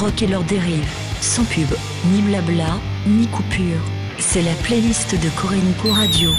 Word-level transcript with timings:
rock 0.00 0.22
et 0.22 0.26
leurs 0.26 0.44
dérives. 0.44 0.90
Sans 1.20 1.44
pub, 1.44 1.68
ni 2.06 2.22
blabla, 2.22 2.78
ni 3.06 3.26
coupure. 3.26 3.80
C'est 4.18 4.42
la 4.42 4.54
playlist 4.62 5.14
de 5.14 5.28
Corénico 5.38 5.92
Radio. 5.92 6.30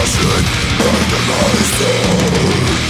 Flashing 0.00 0.30
in 0.30 1.10
the 1.10 1.20
night 1.28 2.89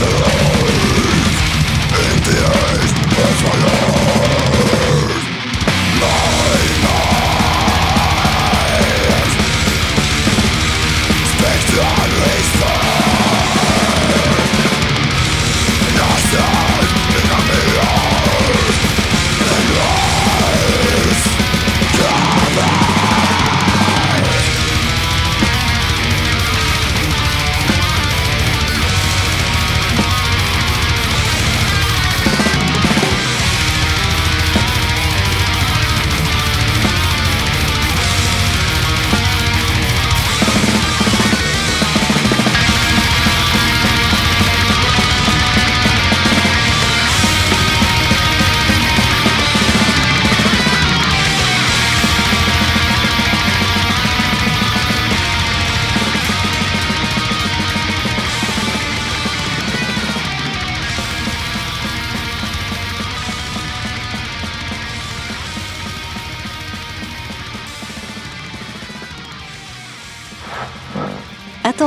Terror 0.00 0.79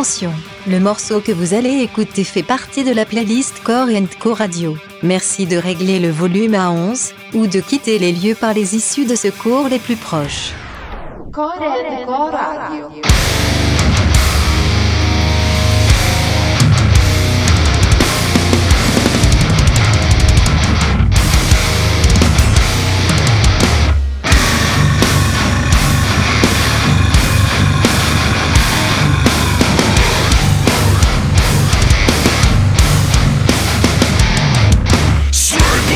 Attention, 0.03 0.33
le 0.67 0.81
morceau 0.81 1.21
que 1.21 1.31
vous 1.31 1.53
allez 1.53 1.79
écouter 1.79 2.25
fait 2.25 2.43
partie 2.43 2.83
de 2.83 2.91
la 2.91 3.05
playlist 3.05 3.63
Core 3.63 3.87
Co 4.19 4.33
Radio. 4.33 4.75
Merci 5.01 5.45
de 5.45 5.55
régler 5.55 6.01
le 6.01 6.09
volume 6.09 6.55
à 6.55 6.71
11 6.71 7.13
ou 7.33 7.47
de 7.47 7.61
quitter 7.61 7.99
les 7.99 8.11
lieux 8.11 8.35
par 8.35 8.53
les 8.53 8.75
issues 8.75 9.05
de 9.05 9.15
secours 9.15 9.69
les 9.69 9.79
plus 9.79 9.95
proches. 9.95 10.51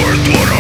Fourth 0.07 0.37
Order! 0.39 0.56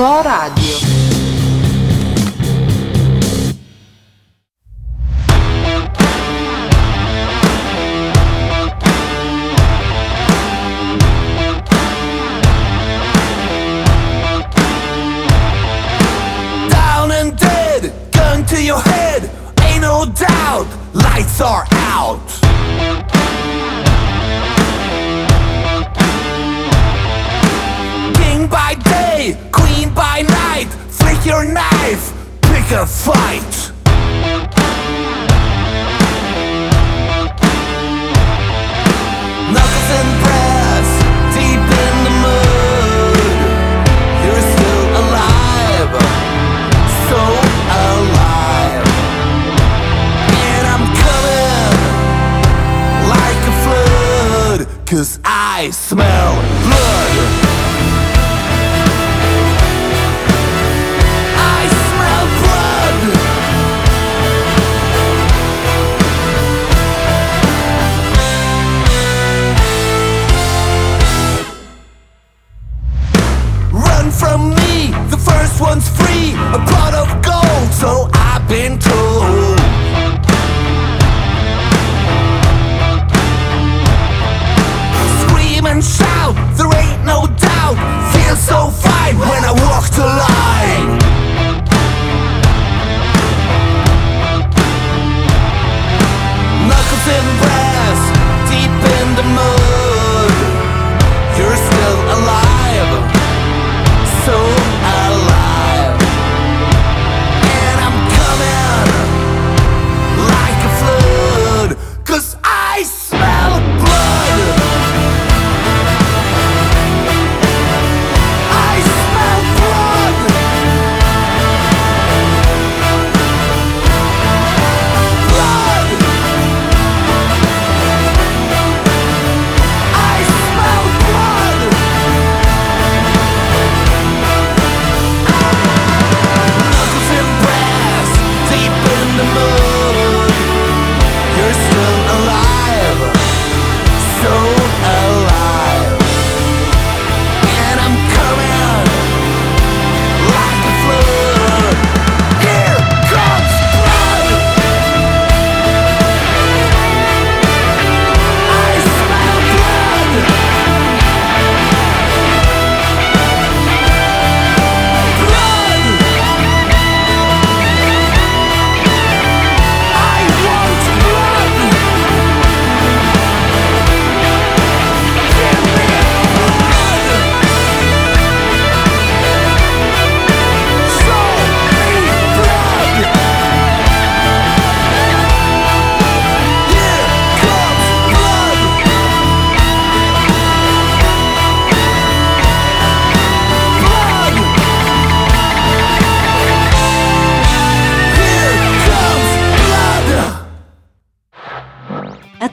Coragem. 0.00 0.59
Cause 54.90 55.20
I 55.24 55.70
smell 55.70 56.19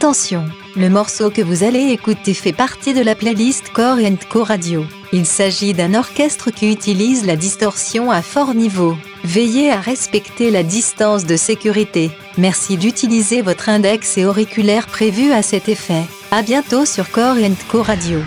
Attention, 0.07 0.45
le 0.77 0.89
morceau 0.89 1.29
que 1.29 1.41
vous 1.41 1.65
allez 1.65 1.89
écouter 1.89 2.33
fait 2.33 2.53
partie 2.53 2.93
de 2.93 3.01
la 3.01 3.13
playlist 3.13 3.73
Core 3.73 3.97
Co 4.29 4.41
Radio. 4.41 4.85
Il 5.11 5.25
s'agit 5.25 5.73
d'un 5.73 5.95
orchestre 5.95 6.49
qui 6.49 6.71
utilise 6.71 7.25
la 7.25 7.35
distorsion 7.35 8.09
à 8.09 8.21
fort 8.21 8.53
niveau. 8.53 8.95
Veillez 9.25 9.69
à 9.69 9.81
respecter 9.81 10.49
la 10.49 10.63
distance 10.63 11.25
de 11.25 11.35
sécurité. 11.35 12.09
Merci 12.37 12.77
d'utiliser 12.77 13.41
votre 13.41 13.67
index 13.67 14.17
et 14.17 14.25
auriculaire 14.25 14.87
prévu 14.87 15.33
à 15.33 15.41
cet 15.41 15.67
effet. 15.67 16.03
À 16.31 16.41
bientôt 16.41 16.85
sur 16.85 17.11
Core 17.11 17.35
Core 17.35 17.57
Co 17.69 17.81
Radio. 17.81 18.19